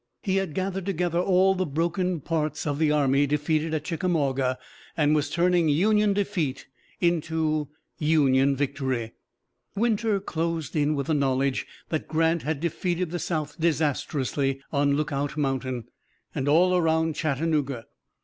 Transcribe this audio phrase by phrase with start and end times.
[0.23, 4.57] He had gathered together all the broken parts of the army defeated at Chickamauga
[4.97, 6.65] and was turning Union defeat
[6.99, 7.67] into
[7.99, 9.11] Union victory.
[9.75, 15.37] Winter closed in with the knowledge that Grant had defeated the South disastrously on Lookout
[15.37, 15.83] Mountain
[16.33, 17.85] and all around Chattanooga.